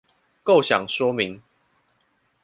[0.43, 1.43] 構想說明